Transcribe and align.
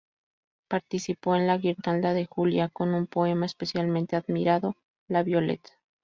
Participó 0.67 1.35
en 1.35 1.45
la 1.45 1.59
"Guirnalda 1.59 2.15
de 2.15 2.25
Julia" 2.25 2.69
con 2.69 2.95
un 2.95 3.05
poema 3.05 3.45
especialmente 3.45 4.15
admirado: 4.15 4.75
"La 5.07 5.21
Violette". 5.21 5.73